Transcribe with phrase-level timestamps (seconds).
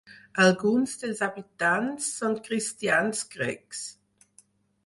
[0.43, 3.87] Alguns dels habitants són cristians grecs.